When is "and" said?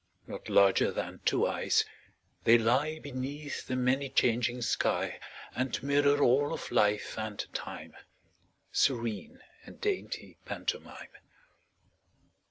5.55-5.77, 7.19-7.45, 9.63-9.79